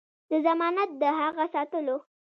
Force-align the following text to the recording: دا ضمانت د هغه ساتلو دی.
دا 0.29 0.37
ضمانت 0.47 0.89
د 1.01 1.03
هغه 1.19 1.45
ساتلو 1.53 1.97
دی. 2.01 2.05